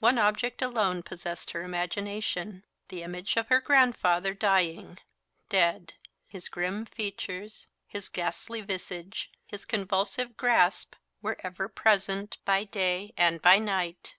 One 0.00 0.18
object 0.18 0.60
alone 0.60 1.04
possessed 1.04 1.52
her 1.52 1.62
imagination 1.62 2.64
the 2.88 3.04
image 3.04 3.36
of 3.36 3.46
her 3.46 3.60
grandfather 3.60 4.34
dying 4.34 4.98
dead; 5.50 5.94
his 6.26 6.48
grim 6.48 6.84
features, 6.84 7.68
his 7.86 8.08
ghastly 8.08 8.60
visage, 8.60 9.30
his 9.46 9.64
convulsive 9.64 10.36
grasp, 10.36 10.96
were 11.22 11.36
ever 11.44 11.68
present, 11.68 12.38
by 12.44 12.64
day 12.64 13.14
and 13.16 13.40
by 13.40 13.60
night. 13.60 14.16